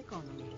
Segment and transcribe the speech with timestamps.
[0.00, 0.50] Economy.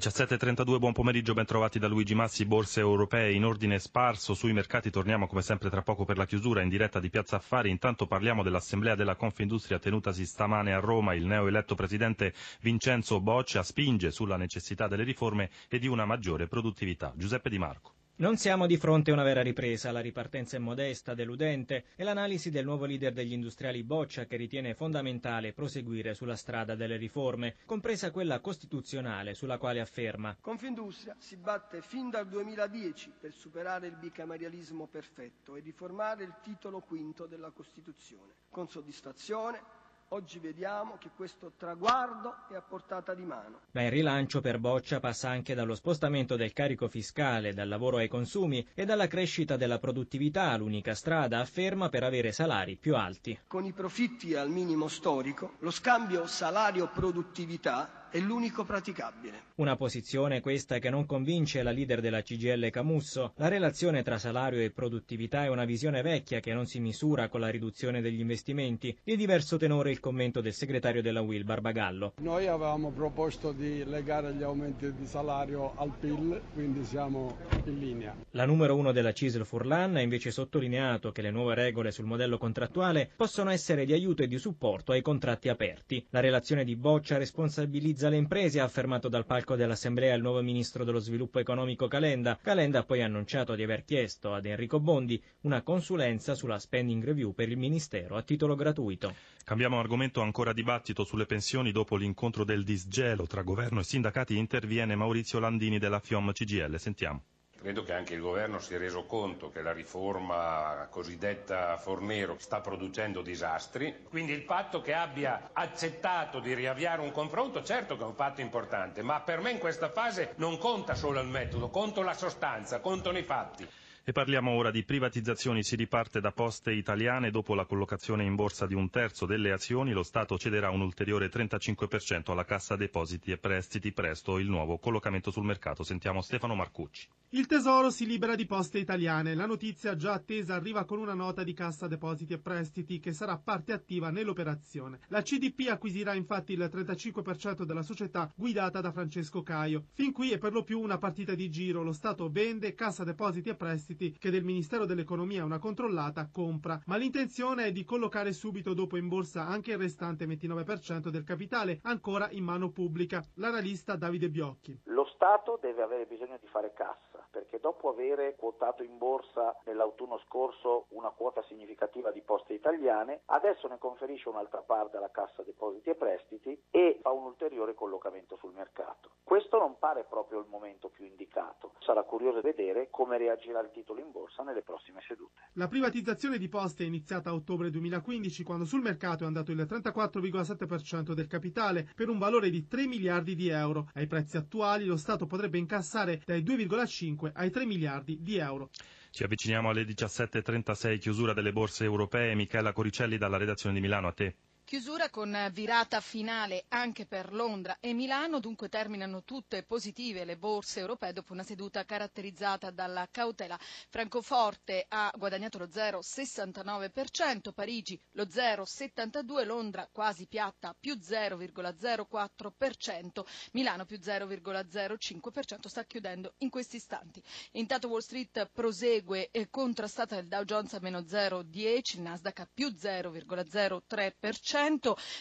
[0.00, 4.88] 17.32, buon pomeriggio, ben trovati da Luigi Massi, borse europee in ordine sparso sui mercati,
[4.88, 8.42] torniamo come sempre tra poco per la chiusura in diretta di Piazza Affari, intanto parliamo
[8.42, 12.32] dell'assemblea della Confindustria tenutasi stamane a Roma, il neoeletto presidente
[12.62, 17.12] Vincenzo Boccia spinge sulla necessità delle riforme e di una maggiore produttività.
[17.14, 17.99] Giuseppe Di Marco.
[18.20, 22.50] Non siamo di fronte a una vera ripresa, la ripartenza è modesta, deludente e l'analisi
[22.50, 28.10] del nuovo leader degli industriali Boccia che ritiene fondamentale proseguire sulla strada delle riforme, compresa
[28.10, 34.86] quella costituzionale sulla quale afferma Confindustria si batte fin dal 2010 per superare il bicameralismo
[34.86, 38.34] perfetto e riformare il titolo quinto della Costituzione.
[38.50, 39.79] Con soddisfazione
[40.12, 43.60] Oggi vediamo che questo traguardo è a portata di mano.
[43.70, 48.08] Ma il rilancio per Boccia passa anche dallo spostamento del carico fiscale, dal lavoro ai
[48.08, 53.38] consumi e dalla crescita della produttività, l'unica strada, afferma, per avere salari più alti.
[53.46, 59.48] Con i profitti al minimo storico, lo scambio salario-produttività è l'unico praticabile.
[59.56, 63.34] Una posizione questa che non convince la leader della CGL Camusso.
[63.36, 67.40] La relazione tra salario e produttività è una visione vecchia che non si misura con
[67.40, 68.96] la riduzione degli investimenti.
[69.02, 72.14] Di diverso tenore il commento del segretario della Will Barbagallo.
[72.20, 78.14] Noi avevamo proposto di legare gli aumenti di salario al PIL, quindi siamo in linea.
[78.32, 82.38] La numero uno della CISL Furlan ha invece sottolineato che le nuove regole sul modello
[82.38, 86.04] contrattuale possono essere di aiuto e di supporto ai contratti aperti.
[86.10, 90.42] La relazione di Boccia responsabilizza penalizza le imprese, ha affermato dal palco dell'Assemblea il nuovo
[90.42, 92.38] ministro dello sviluppo economico Calenda.
[92.40, 97.34] Calenda ha poi annunciato di aver chiesto ad Enrico Bondi una consulenza sulla spending review
[97.34, 99.14] per il Ministero a titolo gratuito.
[99.44, 104.96] Cambiamo argomento ancora dibattito sulle pensioni dopo l'incontro del disgelo tra governo e sindacati interviene
[104.96, 106.76] Maurizio Landini della FIOM CGL.
[106.78, 107.24] Sentiamo.
[107.60, 112.60] Credo che anche il governo si è reso conto che la riforma cosiddetta Fornero sta
[112.60, 118.06] producendo disastri, quindi il fatto che abbia accettato di riavviare un confronto, certo che è
[118.06, 122.02] un fatto importante, ma per me in questa fase non conta solo il metodo, conta
[122.02, 123.68] la sostanza, contano i fatti.
[124.02, 125.62] E parliamo ora di privatizzazioni.
[125.62, 127.30] Si riparte da poste italiane.
[127.30, 131.28] Dopo la collocazione in borsa di un terzo delle azioni, lo Stato cederà un ulteriore
[131.28, 133.92] 35% alla Cassa Depositi e Prestiti.
[133.92, 135.84] Presto il nuovo collocamento sul mercato.
[135.84, 137.06] Sentiamo Stefano Marcucci.
[137.32, 139.36] Il Tesoro si libera di poste italiane.
[139.36, 143.38] La notizia già attesa arriva con una nota di Cassa Depositi e Prestiti che sarà
[143.38, 144.98] parte attiva nell'operazione.
[145.10, 149.84] La CDP acquisirà infatti il 35% della società guidata da Francesco Caio.
[149.92, 151.84] Fin qui è per lo più una partita di giro.
[151.84, 156.96] Lo Stato vende Cassa Depositi e Prestiti che del Ministero dell'Economia una controllata compra, ma
[156.96, 162.28] l'intenzione è di collocare subito dopo in borsa anche il restante 29% del capitale ancora
[162.32, 163.24] in mano pubblica.
[163.34, 164.80] L'analista Davide Biocchi.
[164.86, 170.18] Lo Stato deve avere bisogno di fare cassa perché dopo aver quotato in borsa nell'autunno
[170.26, 175.90] scorso una quota significativa di poste italiane, adesso ne conferisce un'altra parte alla Cassa Depositi
[175.90, 179.10] e Prestiti e fa un ulteriore collocamento sul mercato.
[179.22, 181.74] Questo non pare proprio il momento più indicato.
[181.80, 185.38] Sarà curioso vedere come reagirà il titolo in borsa nelle prossime sedute.
[185.52, 189.58] La privatizzazione di Poste è iniziata a ottobre 2015 quando sul mercato è andato il
[189.58, 193.90] 34,7% del capitale per un valore di 3 miliardi di euro.
[193.94, 198.70] Ai prezzi attuali lo Stato potrebbe incassare dai 2,5 ai 3 miliardi di euro.
[199.10, 202.34] Ci avviciniamo alle 17.36, chiusura delle borse europee.
[202.34, 204.34] Michela Coricelli dalla redazione di Milano, a te.
[204.70, 210.78] Chiusura con virata finale anche per Londra e Milano, dunque terminano tutte positive le borse
[210.78, 213.58] europee dopo una seduta caratterizzata dalla cautela.
[213.88, 223.98] Francoforte ha guadagnato lo 0,69%, Parigi lo 0,72%, Londra quasi piatta più 0,04%, Milano più
[224.00, 227.20] 0,05%, sta chiudendo in questi istanti.
[227.54, 232.48] Intanto Wall Street prosegue e contrastata il Dow Jones a meno 0,10%, il Nasdaq a
[232.54, 234.59] più 0,03%,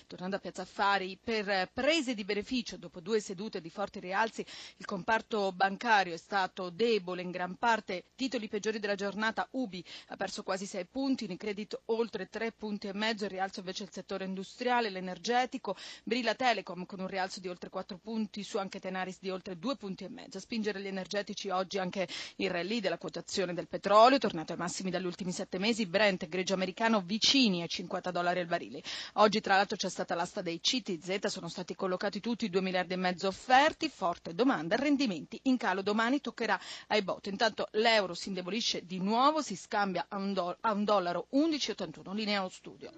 [0.08, 4.46] tornando a Piazza Affari, per prese di beneficio dopo due sedute di forti rialzi,
[4.78, 10.16] il comparto bancario è stato debole in gran parte, titoli peggiori della giornata, Ubi ha
[10.16, 14.26] perso quasi 6 punti, Unicredit oltre 3 punti e mezzo, il rialzo invece il settore
[14.26, 19.30] industriale, l'energetico, Brilla Telecom con un rialzo di oltre 4 punti, su anche Tenaris di
[19.30, 20.38] oltre 2 punti e mezzo.
[20.38, 24.92] A spingere gli energetici oggi anche il rally della quotazione del petrolio, tornato ai massimi
[24.92, 28.82] dagli ultimi 7 mesi, Brent, greggio americano vicini ai 50 dollari al barile.
[29.30, 32.94] Oggi tra l'altro c'è stata l'asta dei CTZ, sono stati collocati tutti i 2 miliardi
[32.94, 37.28] e mezzo offerti, forte domanda, rendimenti in calo domani toccherà ai bot.
[37.28, 42.16] Intanto l'euro si indebolisce di nuovo, si scambia a un, do- a un dollaro 11,81,
[42.16, 42.90] linea allo studio.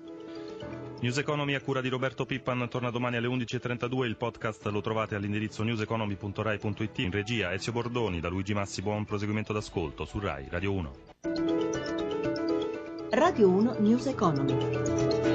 [1.02, 5.16] News Economy a cura di Roberto Pippan torna domani alle 11.32, il podcast lo trovate
[5.16, 10.72] all'indirizzo newseconomy.rai.it in regia Ezio Bordoni, da Luigi Massi buon proseguimento d'ascolto su RAI Radio
[10.72, 10.92] 1.
[13.10, 15.31] Radio 1 News Economy.